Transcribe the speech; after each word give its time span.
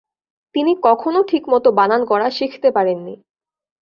তিনি 0.55 0.71
কখনো 0.83 1.19
ঠিকমত 1.23 1.65
বানান 1.77 2.01
করা 2.05 2.27
শিখতে 2.29 2.69
পারেন 2.71 2.97
নি। 3.03 3.13